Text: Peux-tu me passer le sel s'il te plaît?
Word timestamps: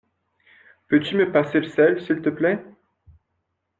Peux-tu 0.87 1.15
me 1.15 1.31
passer 1.31 1.59
le 1.59 1.67
sel 1.69 2.01
s'il 2.03 2.23
te 2.23 2.29
plaît? 2.29 2.65